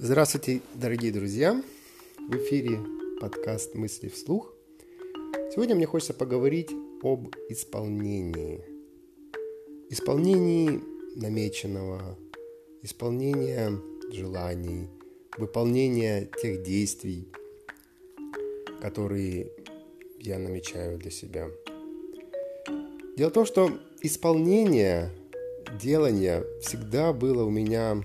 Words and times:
Здравствуйте, 0.00 0.60
дорогие 0.74 1.10
друзья! 1.10 1.60
В 2.20 2.36
эфире 2.36 2.78
подкаст 3.20 3.74
«Мысли 3.74 4.06
вслух». 4.08 4.54
Сегодня 5.52 5.74
мне 5.74 5.86
хочется 5.86 6.14
поговорить 6.14 6.70
об 7.02 7.34
исполнении. 7.48 8.60
Исполнении 9.90 10.80
намеченного, 11.16 12.16
исполнения 12.80 13.72
желаний, 14.12 14.88
выполнения 15.36 16.30
тех 16.40 16.62
действий, 16.62 17.26
которые 18.80 19.50
я 20.20 20.38
намечаю 20.38 20.98
для 20.98 21.10
себя. 21.10 21.48
Дело 23.16 23.30
в 23.30 23.32
том, 23.32 23.46
что 23.46 23.76
исполнение, 24.00 25.10
делание 25.82 26.44
всегда 26.60 27.12
было 27.12 27.42
у 27.42 27.50
меня 27.50 28.00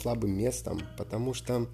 слабым 0.00 0.32
местом, 0.32 0.80
потому 0.96 1.34
что 1.34 1.68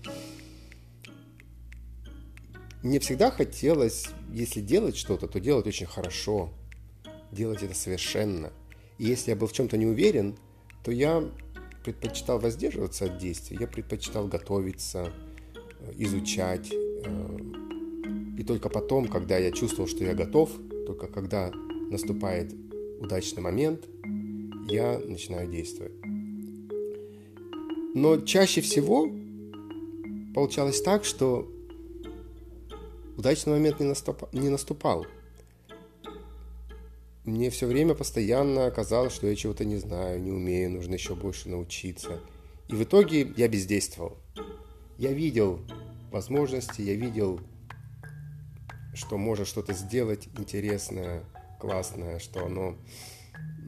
мне 2.83 3.01
всегда 3.01 3.31
хотелось, 3.31 4.09
если 4.33 4.61
делать 4.61 4.97
что-то, 4.97 5.27
то 5.27 5.41
делать 5.41 5.67
очень 5.67 5.87
хорошо, 5.87 6.53
делать 7.33 7.63
это 7.63 7.75
совершенно. 7.75 8.53
И 8.99 9.05
если 9.05 9.31
я 9.31 9.37
был 9.37 9.47
в 9.47 9.53
чем-то 9.53 9.77
не 9.77 9.87
уверен, 9.87 10.37
то 10.85 10.93
я 10.93 11.25
предпочитал 11.85 12.39
воздерживаться 12.39 13.07
от 13.07 13.19
действий, 13.19 13.57
я 13.61 13.67
предпочитал 13.67 14.29
готовиться, 14.29 15.13
э, 15.81 15.93
изучать. 15.99 16.71
Э, 16.73 17.39
и 18.39 18.45
только 18.45 18.69
потом, 18.69 19.09
когда 19.09 19.39
я 19.39 19.51
чувствовал, 19.51 19.89
что 19.89 20.05
я 20.05 20.15
готов, 20.15 20.51
только 20.87 21.07
когда 21.07 21.51
наступает 21.91 22.55
удачный 23.01 23.43
момент, 23.43 23.85
я 24.69 24.99
начинаю 24.99 25.49
действовать. 25.49 26.06
Но 27.97 28.19
чаще 28.21 28.61
всего 28.61 29.09
получалось 30.35 30.83
так, 30.83 31.07
что 31.07 31.51
удачный 33.17 33.55
момент 33.55 33.81
не, 33.81 33.87
наступ... 33.87 34.31
не 34.35 34.51
наступал. 34.51 35.07
Мне 37.25 37.49
все 37.49 37.67
время 37.67 37.95
постоянно 37.95 38.71
казалось, 38.71 39.15
что 39.15 39.27
я 39.27 39.35
чего-то 39.35 39.65
не 39.65 39.79
знаю, 39.79 40.21
не 40.21 40.31
умею, 40.31 40.73
нужно 40.73 40.93
еще 40.93 41.15
больше 41.15 41.49
научиться. 41.49 42.21
И 42.69 42.75
в 42.75 42.83
итоге 42.83 43.33
я 43.35 43.49
бездействовал. 43.49 44.19
Я 44.99 45.13
видел 45.13 45.61
возможности, 46.13 46.83
я 46.83 46.97
видел, 46.97 47.41
что 48.93 49.17
может 49.17 49.49
что-то 49.49 49.73
сделать 49.73 50.29
интересное, 50.37 51.25
классное, 51.59 52.19
что 52.19 52.45
оно 52.45 52.77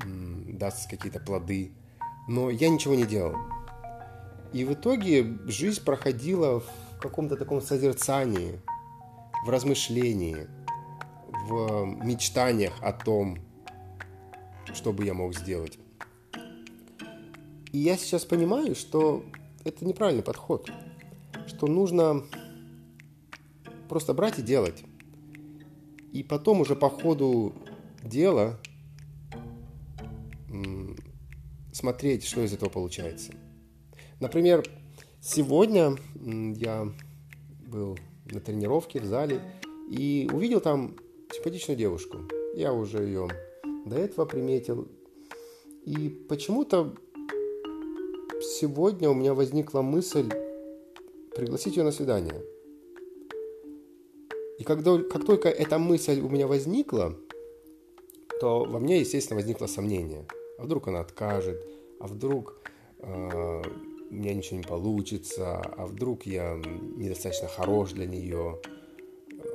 даст 0.05 0.91
какие-то 0.91 1.19
плоды. 1.19 1.73
Но 2.29 2.51
я 2.51 2.69
ничего 2.69 2.95
не 2.95 3.07
делал. 3.07 3.35
И 4.53 4.65
в 4.65 4.73
итоге 4.73 5.39
жизнь 5.47 5.85
проходила 5.85 6.61
в 6.61 6.99
каком-то 7.01 7.37
таком 7.37 7.61
созерцании, 7.61 8.61
в 9.45 9.51
размышлении, 9.51 10.49
в 11.49 11.85
мечтаниях 12.03 12.73
о 12.81 12.93
том, 12.93 13.39
что 14.73 14.93
бы 14.93 15.05
я 15.05 15.13
мог 15.13 15.35
сделать. 15.35 15.79
И 17.73 17.79
я 17.79 17.99
сейчас 17.99 18.25
понимаю, 18.25 18.75
что 18.75 19.23
это 19.65 19.85
неправильный 19.85 20.23
подход, 20.23 20.71
что 21.47 21.67
нужно 21.67 22.25
просто 23.89 24.15
брать 24.15 24.39
и 24.39 24.43
делать. 24.43 24.83
И 26.13 26.23
потом 26.23 26.63
уже 26.63 26.75
по 26.75 26.89
ходу 26.89 27.55
дела 28.03 28.59
смотреть, 31.73 32.25
что 32.25 32.43
из 32.43 32.55
этого 32.55 32.71
получается– 32.71 33.35
Например, 34.21 34.65
сегодня 35.21 35.97
я 36.57 36.93
был 37.71 37.97
на 38.27 38.41
тренировке 38.41 39.01
в 39.01 39.05
зале 39.05 39.41
и 39.89 40.29
увидел 40.33 40.61
там 40.61 40.97
симпатичную 41.33 41.79
девушку. 41.79 42.19
Я 42.55 42.73
уже 42.73 42.99
ее 42.99 43.29
до 43.87 43.97
этого 43.97 44.25
приметил. 44.25 44.89
И 45.85 46.09
почему-то 46.29 46.95
сегодня 48.43 49.09
у 49.09 49.15
меня 49.15 49.35
возникла 49.35 49.83
мысль 49.83 50.29
пригласить 51.37 51.77
ее 51.77 51.85
на 51.85 51.93
свидание. 51.93 52.43
И 54.59 54.65
когда, 54.65 54.99
как 54.99 55.25
только 55.25 55.49
эта 55.49 55.79
мысль 55.79 56.21
у 56.21 56.29
меня 56.29 56.49
возникла, 56.49 57.17
то 58.41 58.65
во 58.65 58.81
мне, 58.81 58.99
естественно, 58.99 59.37
возникло 59.37 59.67
сомнение. 59.67 60.27
А 60.59 60.65
вдруг 60.65 60.89
она 60.89 61.01
откажет? 61.01 61.65
А 62.01 62.09
вдруг 62.09 62.61
э, 62.99 63.63
у 64.11 64.15
меня 64.15 64.35
ничего 64.35 64.59
не 64.59 64.65
получится, 64.65 65.61
а 65.61 65.87
вдруг 65.87 66.27
я 66.27 66.55
недостаточно 66.55 67.49
хорош 67.49 67.93
для 67.93 68.07
нее, 68.07 68.59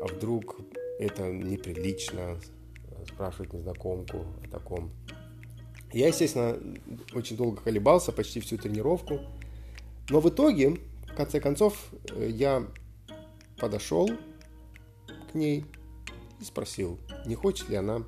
а 0.02 0.08
вдруг 0.08 0.58
это 1.00 1.32
неприлично 1.32 2.40
спрашивать 3.08 3.54
незнакомку 3.54 4.26
о 4.44 4.50
таком. 4.50 4.92
Я, 5.92 6.08
естественно, 6.08 6.58
очень 7.14 7.38
долго 7.38 7.62
колебался, 7.62 8.12
почти 8.12 8.40
всю 8.40 8.58
тренировку, 8.58 9.20
но 10.10 10.20
в 10.20 10.30
итоге, 10.30 10.78
в 11.08 11.16
конце 11.16 11.40
концов, 11.40 11.92
я 12.16 12.68
подошел 13.58 14.10
к 15.32 15.36
ней 15.36 15.66
и 16.40 16.44
спросил, 16.44 17.00
не 17.26 17.36
хочет 17.36 17.70
ли 17.70 17.76
она 17.76 18.04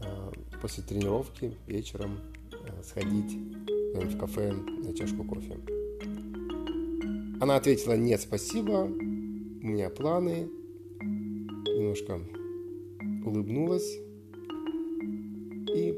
а, 0.00 0.32
после 0.60 0.82
тренировки 0.82 1.56
вечером 1.66 2.20
а, 2.52 2.82
в 4.04 4.18
кафе 4.18 4.52
на 4.52 4.94
чашку 4.94 5.24
кофе. 5.24 5.58
Она 7.40 7.56
ответила, 7.56 7.94
нет, 7.94 8.20
спасибо, 8.20 8.82
у 8.82 9.66
меня 9.66 9.90
планы. 9.90 10.48
Немножко 11.00 12.20
улыбнулась 13.24 13.98
и 15.68 15.94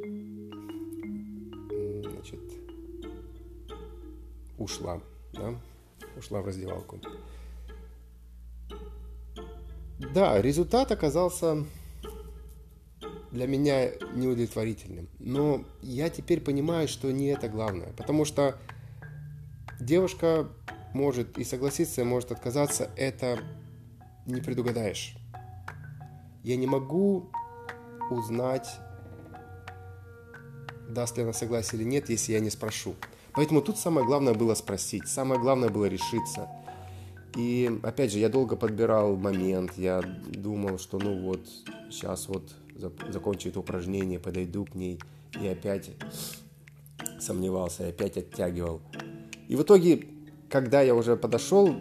значит, 2.02 2.40
ушла, 4.58 5.00
да, 5.32 5.54
ушла 6.16 6.40
в 6.40 6.46
раздевалку. 6.46 6.98
Да, 10.14 10.40
результат 10.40 10.90
оказался 10.90 11.64
для 13.38 13.46
меня 13.46 13.92
неудовлетворительным. 14.16 15.08
Но 15.20 15.64
я 15.80 16.10
теперь 16.10 16.40
понимаю, 16.40 16.88
что 16.88 17.12
не 17.12 17.26
это 17.26 17.48
главное. 17.48 17.92
Потому 17.96 18.24
что 18.24 18.58
девушка 19.78 20.48
может 20.92 21.38
и 21.38 21.44
согласиться, 21.44 22.00
и 22.00 22.04
может 22.04 22.32
отказаться. 22.32 22.90
Это 22.96 23.38
не 24.26 24.40
предугадаешь. 24.40 25.14
Я 26.42 26.56
не 26.56 26.66
могу 26.66 27.30
узнать, 28.10 28.68
даст 30.88 31.16
ли 31.16 31.22
она 31.22 31.32
согласие 31.32 31.80
или 31.80 31.88
нет, 31.88 32.10
если 32.10 32.32
я 32.32 32.40
не 32.40 32.50
спрошу. 32.50 32.96
Поэтому 33.34 33.62
тут 33.62 33.78
самое 33.78 34.04
главное 34.04 34.34
было 34.34 34.54
спросить, 34.54 35.06
самое 35.06 35.40
главное 35.40 35.68
было 35.68 35.84
решиться. 35.84 36.48
И 37.36 37.70
опять 37.84 38.10
же, 38.10 38.18
я 38.18 38.30
долго 38.30 38.56
подбирал 38.56 39.14
момент, 39.14 39.74
я 39.76 40.02
думал, 40.26 40.80
что 40.80 40.98
ну 40.98 41.22
вот, 41.22 41.46
сейчас 41.90 42.28
вот 42.28 42.54
закончу 43.08 43.48
это 43.48 43.60
упражнение, 43.60 44.18
подойду 44.18 44.64
к 44.64 44.74
ней 44.74 45.00
и 45.40 45.46
опять 45.46 45.90
сомневался, 47.20 47.86
и 47.86 47.90
опять 47.90 48.16
оттягивал. 48.16 48.80
И 49.48 49.56
в 49.56 49.62
итоге, 49.62 50.06
когда 50.48 50.82
я 50.82 50.94
уже 50.94 51.16
подошел, 51.16 51.74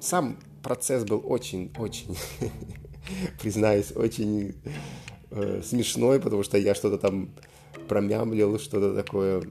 сам 0.00 0.38
процесс 0.62 1.04
был 1.04 1.22
очень-очень, 1.24 2.16
признаюсь, 3.40 3.92
очень 3.94 4.54
э, 5.30 5.62
смешной, 5.62 6.20
потому 6.20 6.42
что 6.42 6.58
я 6.58 6.74
что-то 6.74 6.98
там 6.98 7.30
промямлил, 7.88 8.58
что-то 8.58 8.94
такое 8.94 9.42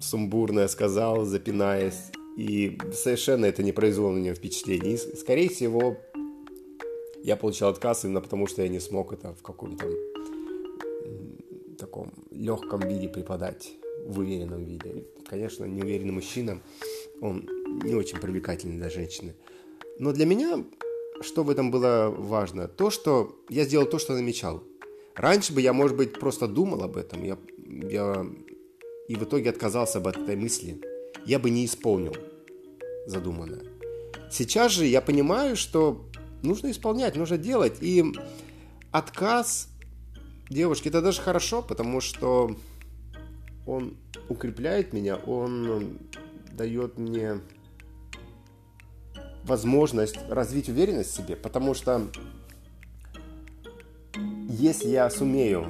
сумбурное 0.00 0.68
сказал, 0.68 1.24
запинаясь. 1.24 2.10
И 2.36 2.78
совершенно 2.94 3.44
это 3.44 3.62
не 3.62 3.72
произвело 3.72 4.10
на 4.10 4.18
нее 4.18 4.34
впечатления. 4.34 4.94
И, 4.94 4.96
скорее 4.96 5.50
всего, 5.50 5.98
я 7.24 7.36
получил 7.36 7.68
отказ 7.68 8.04
именно 8.04 8.20
потому, 8.20 8.46
что 8.46 8.62
я 8.62 8.68
не 8.68 8.80
смог 8.80 9.12
это 9.12 9.34
в 9.34 9.42
каком-то 9.42 9.86
таком 11.78 12.12
легком 12.30 12.80
виде 12.80 13.08
преподать, 13.08 13.72
в 14.06 14.18
уверенном 14.18 14.64
виде. 14.64 15.04
Конечно, 15.26 15.64
неуверенный 15.64 16.12
мужчина, 16.12 16.60
он 17.20 17.48
не 17.84 17.94
очень 17.94 18.18
привлекательный 18.18 18.76
для 18.76 18.90
женщины. 18.90 19.34
Но 19.98 20.12
для 20.12 20.26
меня, 20.26 20.64
что 21.20 21.44
в 21.44 21.50
этом 21.50 21.70
было 21.70 22.14
важно? 22.16 22.68
То, 22.68 22.90
что 22.90 23.36
я 23.48 23.64
сделал 23.64 23.86
то, 23.86 23.98
что 23.98 24.14
намечал. 24.14 24.62
Раньше 25.14 25.52
бы 25.52 25.60
я, 25.60 25.72
может 25.72 25.96
быть, 25.96 26.18
просто 26.18 26.48
думал 26.48 26.82
об 26.82 26.96
этом, 26.96 27.22
я, 27.22 27.38
я 27.66 28.26
и 29.08 29.14
в 29.14 29.24
итоге 29.24 29.50
отказался 29.50 30.00
бы 30.00 30.10
от 30.10 30.16
этой 30.16 30.36
мысли. 30.36 30.80
Я 31.26 31.38
бы 31.38 31.50
не 31.50 31.64
исполнил 31.64 32.14
задуманное. 33.06 33.62
Сейчас 34.30 34.72
же 34.72 34.86
я 34.86 35.02
понимаю, 35.02 35.56
что 35.56 36.00
нужно 36.42 36.70
исполнять, 36.70 37.16
нужно 37.16 37.38
делать. 37.38 37.78
И 37.80 38.04
отказ 38.90 39.68
девушки, 40.50 40.88
это 40.88 41.02
даже 41.02 41.20
хорошо, 41.20 41.62
потому 41.62 42.00
что 42.00 42.56
он 43.66 43.96
укрепляет 44.28 44.92
меня, 44.92 45.16
он 45.16 45.98
дает 46.52 46.98
мне 46.98 47.40
возможность 49.44 50.18
развить 50.28 50.68
уверенность 50.68 51.10
в 51.10 51.16
себе, 51.16 51.36
потому 51.36 51.74
что 51.74 52.08
если 54.48 54.88
я 54.88 55.08
сумею 55.10 55.66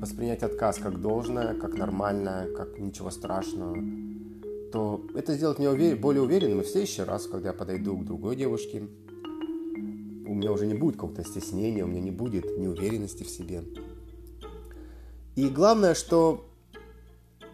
воспринять 0.00 0.42
отказ 0.42 0.78
как 0.78 1.00
должное, 1.00 1.54
как 1.54 1.74
нормальное, 1.74 2.52
как 2.54 2.78
ничего 2.78 3.10
страшного, 3.10 3.76
то 4.72 5.04
это 5.14 5.34
сделает 5.34 5.58
меня 5.58 5.96
более 5.96 6.22
уверенным. 6.22 6.60
И 6.60 6.64
в 6.64 6.68
следующий 6.68 7.02
раз, 7.02 7.26
когда 7.26 7.48
я 7.48 7.54
подойду 7.54 7.96
к 7.96 8.04
другой 8.04 8.36
девушке, 8.36 8.88
у 10.26 10.34
меня 10.34 10.52
уже 10.52 10.66
не 10.66 10.74
будет 10.74 10.96
какого-то 10.96 11.24
стеснения, 11.24 11.84
у 11.84 11.86
меня 11.86 12.00
не 12.00 12.10
будет 12.10 12.44
неуверенности 12.58 13.22
в 13.22 13.28
себе. 13.28 13.62
И 15.36 15.48
главное, 15.48 15.94
что 15.94 16.48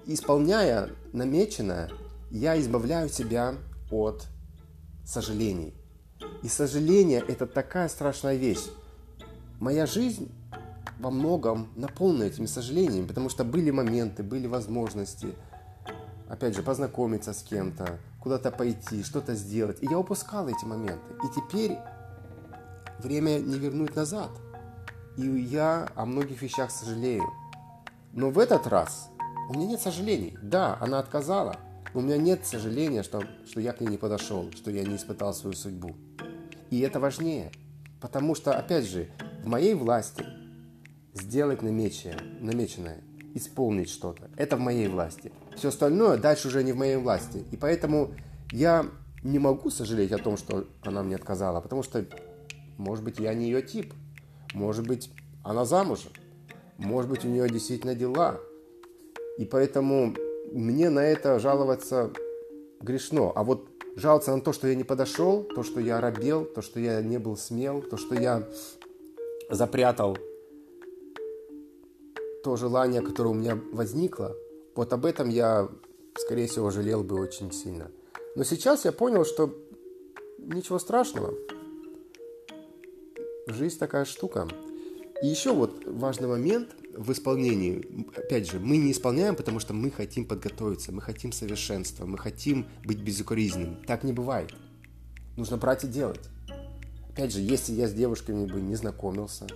исполняя 0.06 0.90
намеченное, 1.12 1.90
я 2.30 2.60
избавляю 2.60 3.08
себя 3.08 3.54
от 3.90 4.26
сожалений. 5.04 5.74
И 6.42 6.48
сожаление– 6.48 7.24
это 7.28 7.46
такая 7.46 7.88
страшная 7.88 8.36
вещь. 8.36 8.66
Моя 9.58 9.86
жизнь 9.86 10.30
во 10.98 11.10
многом 11.10 11.68
наполнена 11.76 12.24
этими 12.24 12.46
сожалениями, 12.46 13.06
потому 13.06 13.28
что 13.30 13.44
были 13.44 13.70
моменты, 13.70 14.22
были 14.22 14.46
возможности, 14.46 15.34
опять 16.28 16.54
же, 16.54 16.62
познакомиться 16.62 17.32
с 17.32 17.42
кем-то, 17.42 17.98
куда-то 18.20 18.50
пойти, 18.50 19.02
что-то 19.02 19.34
сделать. 19.34 19.78
И 19.82 19.86
я 19.86 19.98
упускал 19.98 20.48
эти 20.48 20.64
моменты. 20.64 21.14
И 21.24 21.34
теперь 21.34 21.78
время 23.02 23.38
не 23.38 23.58
вернуть 23.58 23.96
назад. 23.96 24.30
И 25.16 25.22
я 25.22 25.88
о 25.94 26.06
многих 26.06 26.40
вещах 26.42 26.70
сожалею. 26.70 27.24
Но 28.12 28.30
в 28.30 28.38
этот 28.38 28.66
раз 28.66 29.10
у 29.48 29.54
меня 29.54 29.66
нет 29.66 29.80
сожалений. 29.80 30.36
Да, 30.42 30.76
она 30.80 30.98
отказала, 30.98 31.56
но 31.92 32.00
у 32.00 32.02
меня 32.02 32.16
нет 32.16 32.46
сожаления, 32.46 33.02
что, 33.02 33.22
что 33.46 33.60
я 33.60 33.72
к 33.72 33.80
ней 33.80 33.88
не 33.88 33.96
подошел, 33.96 34.50
что 34.52 34.70
я 34.70 34.84
не 34.84 34.96
испытал 34.96 35.34
свою 35.34 35.54
судьбу. 35.54 35.94
И 36.70 36.80
это 36.80 37.00
важнее. 37.00 37.50
Потому 38.00 38.34
что, 38.34 38.56
опять 38.56 38.86
же, 38.86 39.08
в 39.42 39.46
моей 39.46 39.74
власти 39.74 40.24
сделать 41.14 41.62
намеченное, 41.62 42.18
намеченное 42.40 43.02
исполнить 43.34 43.90
что-то. 43.90 44.30
Это 44.36 44.56
в 44.56 44.60
моей 44.60 44.88
власти. 44.88 45.32
Все 45.56 45.68
остальное 45.68 46.16
дальше 46.16 46.48
уже 46.48 46.64
не 46.64 46.72
в 46.72 46.76
моей 46.76 46.96
власти. 46.96 47.44
И 47.50 47.56
поэтому 47.56 48.12
я 48.52 48.86
не 49.22 49.38
могу 49.38 49.70
сожалеть 49.70 50.12
о 50.12 50.18
том, 50.18 50.36
что 50.36 50.66
она 50.82 51.02
мне 51.02 51.16
отказала, 51.16 51.60
потому 51.60 51.82
что, 51.82 52.04
может 52.80 53.04
быть, 53.04 53.18
я 53.18 53.34
не 53.34 53.44
ее 53.46 53.62
тип. 53.62 53.92
Может 54.54 54.86
быть, 54.86 55.10
она 55.44 55.64
замужем. 55.64 56.12
Может 56.78 57.10
быть, 57.10 57.24
у 57.24 57.28
нее 57.28 57.48
действительно 57.48 57.94
дела. 57.94 58.40
И 59.38 59.44
поэтому 59.44 60.14
мне 60.52 60.90
на 60.90 61.00
это 61.00 61.38
жаловаться 61.38 62.10
грешно. 62.80 63.32
А 63.34 63.44
вот 63.44 63.68
жаловаться 63.96 64.34
на 64.34 64.40
то, 64.40 64.52
что 64.52 64.66
я 64.66 64.74
не 64.74 64.84
подошел, 64.84 65.42
то, 65.42 65.62
что 65.62 65.78
я 65.80 65.98
оробел, 65.98 66.44
то, 66.44 66.62
что 66.62 66.80
я 66.80 67.02
не 67.02 67.18
был 67.18 67.36
смел, 67.36 67.82
то, 67.82 67.96
что 67.96 68.14
я 68.14 68.48
запрятал 69.50 70.16
то 72.42 72.56
желание, 72.56 73.02
которое 73.02 73.30
у 73.30 73.34
меня 73.34 73.60
возникло, 73.72 74.34
вот 74.74 74.94
об 74.94 75.04
этом 75.04 75.28
я, 75.28 75.68
скорее 76.16 76.46
всего, 76.46 76.70
жалел 76.70 77.04
бы 77.04 77.20
очень 77.20 77.52
сильно. 77.52 77.90
Но 78.34 78.44
сейчас 78.44 78.86
я 78.86 78.92
понял, 78.92 79.26
что 79.26 79.54
ничего 80.38 80.78
страшного. 80.78 81.34
Жизнь 83.52 83.78
такая 83.78 84.04
штука. 84.04 84.48
И 85.22 85.26
еще 85.26 85.52
вот 85.52 85.84
важный 85.84 86.28
момент 86.28 86.68
в 86.96 87.10
исполнении. 87.10 88.06
Опять 88.16 88.48
же, 88.48 88.60
мы 88.60 88.76
не 88.76 88.92
исполняем, 88.92 89.34
потому 89.34 89.58
что 89.58 89.74
мы 89.74 89.90
хотим 89.90 90.24
подготовиться, 90.24 90.92
мы 90.92 91.02
хотим 91.02 91.32
совершенства, 91.32 92.06
мы 92.06 92.16
хотим 92.16 92.66
быть 92.84 93.00
безукоризненным. 93.00 93.82
Так 93.86 94.04
не 94.04 94.12
бывает. 94.12 94.54
Нужно 95.36 95.56
брать 95.56 95.84
и 95.84 95.88
делать. 95.88 96.20
Опять 97.08 97.32
же, 97.32 97.40
если 97.40 97.72
я 97.72 97.88
с 97.88 97.92
девушками 97.92 98.46
бы 98.46 98.60
не 98.60 98.76
знакомился, 98.76 99.46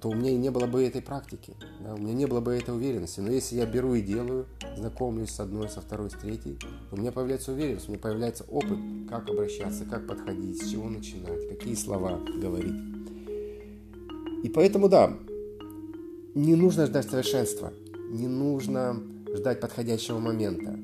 то 0.00 0.08
у 0.08 0.14
меня 0.14 0.30
и 0.30 0.36
не 0.36 0.50
было 0.50 0.66
бы 0.66 0.84
этой 0.84 1.02
практики, 1.02 1.54
да, 1.80 1.94
у 1.94 1.98
меня 1.98 2.12
не 2.12 2.26
было 2.26 2.40
бы 2.40 2.52
этой 2.52 2.74
уверенности. 2.74 3.20
Но 3.20 3.30
если 3.30 3.56
я 3.56 3.66
беру 3.66 3.94
и 3.94 4.02
делаю, 4.02 4.46
знакомлюсь 4.76 5.30
с 5.30 5.40
одной, 5.40 5.68
со 5.68 5.80
второй, 5.80 6.10
с 6.10 6.14
третьей, 6.14 6.58
у 6.90 6.96
меня 6.96 7.12
появляется 7.12 7.52
уверенность, 7.52 7.88
у 7.88 7.92
меня 7.92 8.00
появляется 8.00 8.44
опыт, 8.44 8.78
как 9.08 9.28
обращаться, 9.28 9.84
как 9.84 10.06
подходить, 10.06 10.62
с 10.62 10.70
чего 10.70 10.88
начинать, 10.88 11.48
какие 11.48 11.74
слова 11.74 12.20
говорить. 12.40 12.80
И 14.42 14.48
поэтому, 14.48 14.88
да, 14.88 15.16
не 16.34 16.54
нужно 16.54 16.86
ждать 16.86 17.08
совершенства, 17.08 17.72
не 18.10 18.28
нужно 18.28 19.00
ждать 19.34 19.60
подходящего 19.60 20.18
момента. 20.18 20.78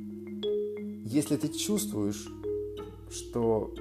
Если 1.04 1.36
ты 1.36 1.48
чувствуешь, 1.48 2.28
что 3.10 3.74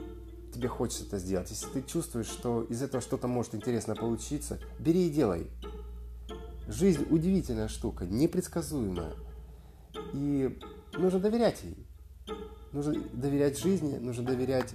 тебе 0.57 0.67
хочется 0.67 1.03
это 1.03 1.19
сделать, 1.19 1.49
если 1.51 1.67
ты 1.67 1.83
чувствуешь, 1.83 2.27
что 2.27 2.63
из 2.63 2.81
этого 2.81 3.01
что-то 3.01 3.27
может 3.27 3.53
интересно 3.53 3.95
получиться, 3.95 4.59
бери 4.79 5.07
и 5.07 5.09
делай. 5.09 5.47
Жизнь 6.67 7.05
удивительная 7.09 7.67
штука, 7.67 8.05
непредсказуемая. 8.05 9.13
И 10.13 10.59
нужно 10.97 11.19
доверять 11.19 11.63
ей. 11.63 11.77
Нужно 12.73 12.95
доверять 13.13 13.59
жизни, 13.59 13.97
нужно 13.97 14.23
доверять 14.23 14.73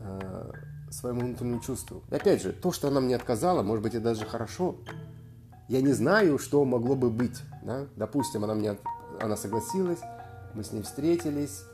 э, 0.00 0.52
своему 0.90 1.22
внутреннему 1.22 1.60
чувству. 1.60 2.02
И 2.10 2.14
опять 2.14 2.42
же, 2.42 2.52
то, 2.52 2.70
что 2.70 2.88
она 2.88 3.00
мне 3.00 3.16
отказала, 3.16 3.62
может 3.62 3.82
быть, 3.82 3.94
и 3.94 3.98
даже 3.98 4.26
хорошо. 4.26 4.76
Я 5.68 5.80
не 5.80 5.92
знаю, 5.92 6.38
что 6.38 6.64
могло 6.64 6.94
бы 6.94 7.10
быть. 7.10 7.40
Да? 7.64 7.86
Допустим, 7.96 8.44
она, 8.44 8.54
мне, 8.54 8.76
она 9.20 9.36
согласилась, 9.36 9.98
мы 10.54 10.62
с 10.62 10.72
ней 10.72 10.82
встретились, 10.82 11.64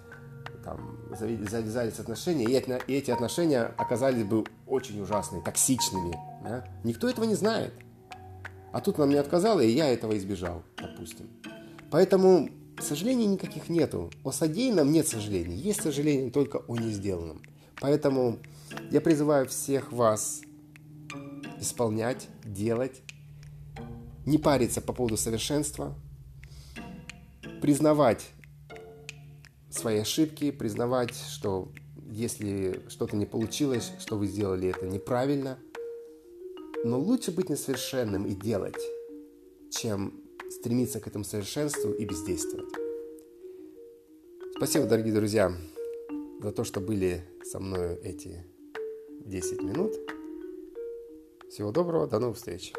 там, 0.65 0.99
завязались 1.11 1.99
отношения, 1.99 2.45
и 2.45 2.93
эти 2.93 3.11
отношения 3.11 3.73
оказались 3.77 4.25
бы 4.25 4.45
очень 4.67 5.01
ужасными, 5.01 5.43
токсичными. 5.43 6.17
Да? 6.43 6.65
Никто 6.85 7.09
этого 7.09 7.25
не 7.25 7.35
знает. 7.35 7.75
А 8.73 8.81
тут 8.81 8.99
она 8.99 9.07
мне 9.07 9.21
отказала, 9.21 9.61
и 9.61 9.71
я 9.71 9.89
этого 9.89 10.17
избежал, 10.17 10.63
допустим. 10.77 11.29
Поэтому 11.91 12.49
сожалений 12.81 13.27
никаких 13.27 13.69
нету. 13.69 14.11
О 14.25 14.33
содеянном 14.33 14.91
нет 14.91 15.07
сожалений. 15.07 15.57
Есть 15.57 15.83
сожаление 15.83 16.31
только 16.31 16.59
о 16.67 16.77
не 16.77 16.91
сделанном. 16.91 17.43
Поэтому 17.81 18.39
я 18.91 19.01
призываю 19.01 19.47
всех 19.47 19.93
вас 19.93 20.41
исполнять, 21.61 22.29
делать, 22.45 23.03
не 24.25 24.39
париться 24.39 24.81
по 24.81 24.93
поводу 24.93 25.17
совершенства, 25.17 25.95
признавать 27.61 28.31
свои 29.73 29.99
ошибки, 29.99 30.51
признавать, 30.51 31.15
что 31.15 31.69
если 32.11 32.81
что-то 32.89 33.17
не 33.17 33.27
получилось, 33.27 33.93
что 33.99 34.17
вы 34.17 34.27
сделали 34.27 34.69
это 34.69 34.87
неправильно. 34.87 35.59
Но 36.85 36.99
лучше 36.99 37.33
быть 37.33 37.49
несовершенным 37.49 38.27
и 38.27 38.35
делать, 38.35 38.81
чем 39.71 40.21
стремиться 40.51 41.01
к 41.01 41.07
этому 41.07 41.25
совершенству 41.25 41.93
и 41.93 42.05
бездействовать. 42.05 42.69
Спасибо, 44.57 44.87
дорогие 44.87 45.15
друзья, 45.15 45.53
за 46.43 46.53
то, 46.53 46.65
что 46.65 46.81
были 46.81 47.25
со 47.45 47.59
мной 47.59 47.97
эти 48.03 48.45
10 49.25 49.63
минут. 49.63 49.95
Всего 51.51 51.71
доброго, 51.71 52.07
до 52.07 52.19
новых 52.19 52.37
встреч. 52.37 52.73